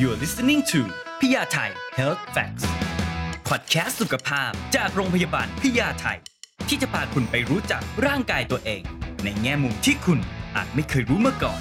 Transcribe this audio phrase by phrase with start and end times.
[0.00, 0.80] You're listening to
[1.20, 2.64] พยาไทย Health Facts
[3.48, 6.18] Podcast สุขภาพจากโรงพยาบาลพยาไทย
[6.68, 8.82] ที่จะพาคุณไปรู้จักร่างกายตัวเอง
[9.24, 10.18] ในแง่มุมที่คุณ
[10.56, 11.60] อาจไม่เคยรู้มาก่อน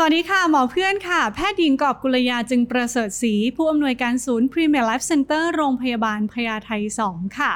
[0.00, 6.70] สวัสดีค่ะ หมอเพื่อนค่ะ แพทย์หญิงกอบกุลยาจึงประเสริฐศรีผู้อำนวยการศูนย์ Premier Life Center โรงพยาบาลพญาไท
[7.04, 7.52] 2ค่ะ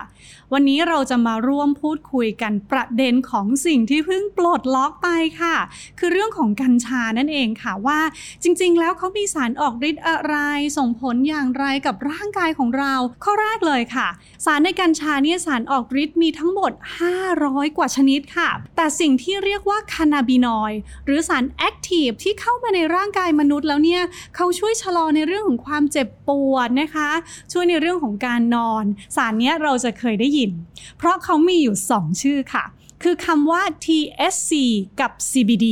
[0.52, 5.08] วันนี้เราจะมาร่วมพูดคุยกันประเด็นของสิ่งที่เพิ่งปลดล็อกไป
[5.40, 5.56] ค่ะ
[5.98, 8.00] คือเรื่องของกัญชานั่นเองค่ะว่า
[8.42, 10.36] จริง ๆ แล้วเขามีสารออกฤทธิ์อะไร
[10.78, 14.08] ส่งผลอย่างไรกับร่างกายของเรา ข้อแรกเลยค่ะ
[14.44, 16.72] สารในกัญชาเนี่ยสารออกฤทธิ์มีทั้งหมด
[17.24, 24.02] 500 กว่าชนิดค่ะ แต่สิ่งที่เรียกว่า cannabinoid หรือสาร active ที่เข้ามาในร่างกายมนุษย์แล้วเนี่ย
[24.36, 27.10] เขาช่วยชะลอในเรื่องของความเจ็บปวดนะคะ
[27.52, 28.84] ช่วยในเรื่องของการนอน
[29.16, 30.50] สารนี้เราจะเคยได้ยิน
[30.98, 32.64] เพราะเขามีอยู่ 2 ชื่อค่ะ
[33.02, 34.52] คือคำว่า TSC
[35.00, 35.66] กับ CBD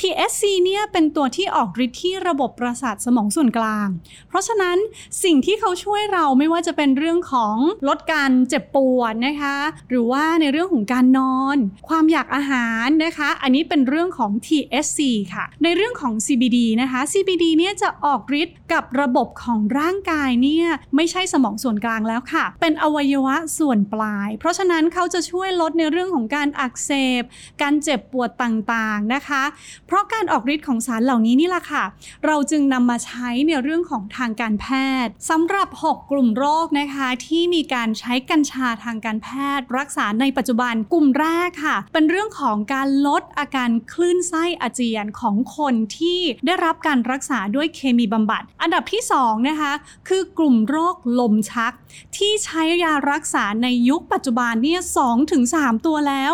[0.00, 3.88] TSC เนี่ยเป็นตัวที่ออกฤทธิ์ที่ระบบประสาทสมองส่วนกลาง
[4.28, 4.78] เพราะฉะนั้น
[5.24, 7.56] สิ่งที่เขาช่วยเราไม่ว่าจะเป็นเรื่องของ
[7.88, 9.56] ลดการเจ็บปวดนะคะ
[9.88, 11.56] หรือว่าในเรื่องของการนอน
[11.88, 15.00] ความอยากอาหารนะคะ อันนี้เป็นเรื่องของ TSC
[15.34, 27.22] ค่ะ ในเรื่องของ CBD นะคะ CBD เนี่ยจะออกฤทธิ์กับระบบของร่างกายเนี่ยไม่ใช่สมองส่วนกลางแล้วค่ะ เป็นอวัยวะส่วนปลาย เพราะฉะนั้นเขาจะช่วยลดในเรื่องของการอักเสบ
[27.62, 29.42] การเจ็บปวดต่างๆนะคะ
[29.86, 31.84] เพราะการออกฤทธิ์ของสารเหล่านี้นี่แหละค่ะ
[32.26, 34.66] เราจึงนำมาใช้ในเรื่องของทางการแพ
[35.04, 49.72] ทย์สำหรับ 6 กลุ่มโรคนะคะที่มีการใช้กัญชาทางการแพทย์ รักษาในปัจจุบันกลุ่มแรกค่ะ เป็นเรื่องของการลดอาการคลื่นไส้อาเจียนของคนที่ได้รับการรักษาด้วยเคมีบำบัด อันดับที่2นะคะ
[50.08, 51.72] คือกลุ่มโรคลมชัก
[52.16, 56.32] ที่ใช้ยารักษาในยุคปัจจุบันเนี่ยสองถึงสามตัวแล้ว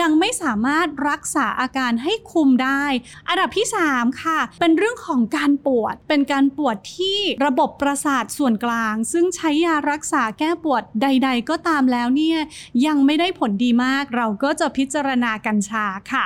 [0.00, 2.84] ยังไม่สามารถรักษาอาการให้คุมได้
[3.28, 12.38] อันดับที่ 3 ค่ะ เป็นเรื่องของการปวด เป็นการปวดที่ระบบประสาทส่วนกลาง ซึ่งใช้ยารักษาแก้ปวดใด ๆ ก็ตามแล้วเนี่ย
[12.86, 16.24] ยังไม่ได้ผลดีมาก เราก็จะพิจารณากัญชาค่ะ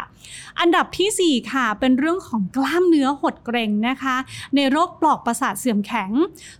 [0.60, 4.16] อันดับทีสี่4 ค่ะ เป็นเรื่องของกล้ามเนื้อหดเกร็งนะคะ
[4.56, 6.10] ในโรคปลอกประสาทเสื่อมแข็ง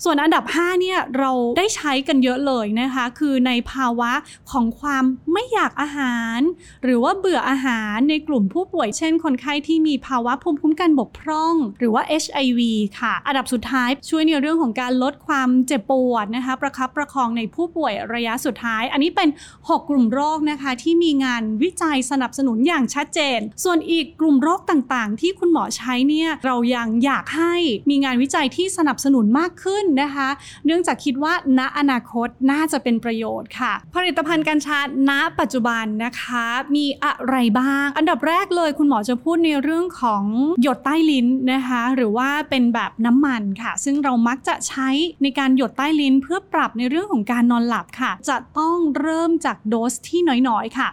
[0.04, 4.12] ส่วนอันดับ5เนี่ยเราได้ใช้กันกันเยอะเลยนะคะ คือในภาวะ
[4.50, 6.38] ของความไม่อยากอาหาร
[6.84, 12.60] หรือว่าเบื่ออาหารในกลุ่มผู้ป่วย เช่น คนไข้ที่มีภาวะภูมิคุ้มกันบกพร่อง หรือว่า HIV
[12.98, 19.28] ค่ะ อันดับสุดท้ายช่วยในเรื่องของการลดความเจ็บปวดนะคะ ประคับประคองในผู้ป่วยระยะสุดท้าย อันนี้เป็น
[19.58, 27.54] 6 กลุ่มโรคนะคะที่มีงานวิจัยสนับสนุนอย่างชัดเจน ส่วนอีกกลุ่มโรคต่างๆ ที่คุณหมอใช้เนี่ยเรายังอยากให้
[27.90, 30.28] มีงานวิจัยที่สนับสนุนมากขึ้นนะคะ
[30.66, 34.78] เนื่องจากคิดว่าณอนาคตน่าจะเป็นประโยชน์ค่ะ ผลิตภัณฑ์กัญชา
[35.08, 36.46] ณปัจจุบันนะคะ
[36.76, 40.24] มีอะไรบ้าง อันดับแรกเลยคุณหมอจะพูดในเรื่องของ
[40.62, 44.88] หยดใต้ลิ้นนะคะ หรือว่าเป็นแบบน้ำมันค่ะ ซึ่งเรามักจะใช้
[45.22, 50.88] ในการหยดใต้ลิ้นเพื่อปรับในเรื่องของการนอนหลับค่ะ จะต้องเริ่มจากโดสที่น้อยๆค่ะ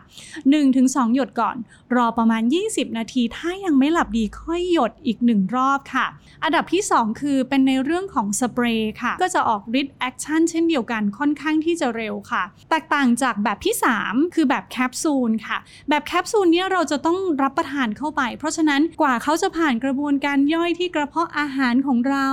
[0.55, 1.55] 1-2 หยดก่อน
[1.95, 6.05] รอประมาณ 20 นาที ถ้ายังไม่หลับดีค่อยหยดอีกหนึ่งรอบค่ะ
[6.43, 15.57] อันดับที่ 2 คือเป็นในเรื่องของสเปรย์ค่ะ ก็จะออกฤทธิ์ action เช่นเดียวกันค่อนข้างที่จะเร็วค่ะ แตกต่างจากแบบที่ 3 คือแบบแคปซูลค่ะ
[15.89, 22.29] แบบแคปซูลเนี่ยเราจะต้องรับประทานเข้าไป เพราะฉะนั้นกว่าเขาจะผ่านกระบวนการย่อยที่กระเพาะอาหารของเรา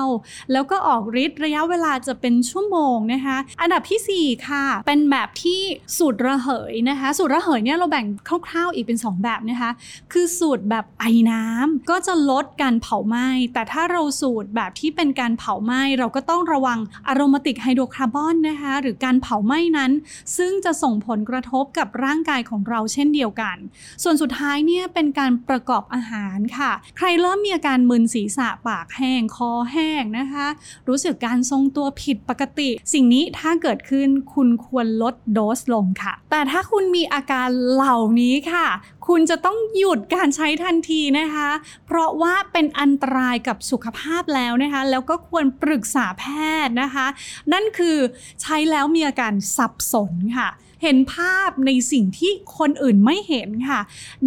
[0.53, 5.61] แล้วก็ออกฤทธิ์ระยะเวลาจะเป็นชั่วโมงนะคะ อันดับทีสี่4 ค่ะ เป็นแบบที่
[5.99, 8.07] สูตรระเหยนะคะ สูตรระเหยเนี่ยเราแบ่ง
[8.49, 9.71] คร่าวๆอีกเป็น 2 แบบนะคะ
[10.13, 16.79] คือสูตรแบบไอน้ำก็จะลดการเผาไหม้แต่ถ้าเราสูตรแบบที่เป็นการเผาไหม้เราก็ต้องระวัง
[17.09, 19.93] อะโรมาติกไฮโดรคาร์บอนนะคะหรือการเผาไหม้นั้น
[20.37, 23.57] ซึ่งจะส่งผลกระทบกับร่างกายของเราเช่นเดียวกัน
[24.03, 30.47] ส่วนสุดท้ายเนี่ยเป็นการประกอบอาหารค่ะ ใครเริ่มมีอาการมึนศีรษะปากแห้งคอแห้งนะคะ
[30.89, 38.67] รู้สึกการทรงตัวผิดปกติ สิ่งนี้ถ้าเกิดขึ้นคุณควรลดโดสลงค่ะ แต่ถ้าคุณมีอาการเหล่านี้ค่ะ
[39.09, 41.49] คุณจะต้องหยุดการใช้ทันทีนะคะ
[41.87, 46.25] เพราะว่าเป็นอันตรายกับสุขภาพแล้วนะคะ แล้วก็ควรปรึกษาแพ
[46.67, 47.07] ทย์นะคะ
[47.53, 47.99] นั่นคือ
[48.43, 50.49] ใช้แล้วมีอาการสับสนค่ะ
[50.83, 53.81] เห็นภาพในสิ่งที่คนอื่นไม่เห็นค่ะ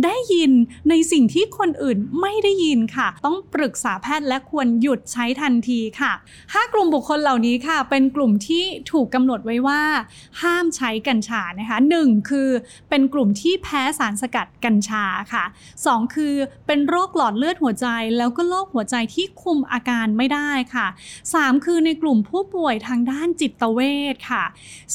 [0.03, 0.51] ได้ยิน
[0.89, 6.11] ในสิ่งที่คนอื่นไม่ได้ยินค่ะ ต้องปรึกษาแพทย์และควรหยุดใช้ทันทีค่ะ
[6.53, 9.81] ห้ากลุ่มบุคคลเหล่านี้ค่ะ เป็นกลุ่มที่ถูกกำหนดไว้ว่า
[10.41, 12.49] ห้ามใช้กัญชานะคะหนึ่งคือ
[12.89, 15.43] เป็นกลุ่มที่แพ้สารสกัดกัญชาค่ะ
[15.85, 16.33] สองคือ
[16.67, 20.87] เป็นโรคหลอดเลือดหัวใจ แล้วก็โรคหัวใจที่คุมอาการไม่ได้ค่ะ
[21.33, 23.79] สามคือในกลุ่มผู้ป่วยทางด้านจิตเว
[24.13, 24.43] ชค่ะ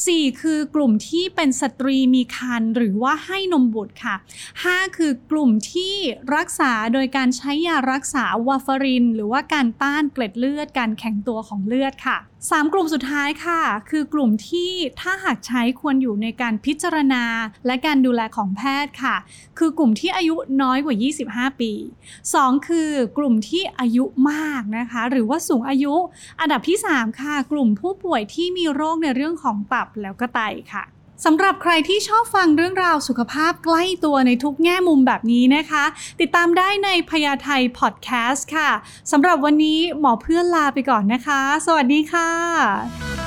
[0.06, 4.14] สี่คือกลุ่มที่เป็นเป็นสตรีมีครรภ์หรือว่าให้นมบุตรค่ะ
[4.56, 5.94] 5 คือกลุ่มที่
[6.36, 17.24] รักษาโดยการใช้ยารักษาวาฟาริน หรือว่าการต้านเกล็ดเลือด การแข็งตัวของเลือดค่ะ 3 กลุ่มสุดท้ายค่ะ คือกลุ่มที่ถ้าหากใช้ควรอยู่ในการพิจารณา
[17.66, 19.16] และการดูแลของแพทย์ค่ะ
[19.58, 20.96] คือกลุ่มที่อายุน้อยกว่า
[21.50, 21.72] 25 ปี
[22.20, 25.94] 2 คือกลุ่มที่อายุมากนะคะ หรือว่าสูงอายุ
[26.40, 30.42] อันดับที่ 3 ค่ะ กลุ่มผู้ป่วยที่มีโรคในเรื่องของตับแล้วก็ไต
[30.74, 30.84] ค่ะ
[31.24, 35.84] สำหรับใครที่ชอบฟังเรื่องราวสุขภาพใกล้ตัวในทุกแง่มุมแบบนี้นะคะ
[36.20, 38.70] ติดตามได้ในพยาไทยพอดแคสต์ค่ะ
[39.12, 43.17] สำหรับวันนี้หมอเพื่อนลาไปก่อนนะคะ สวัสดีค่ะ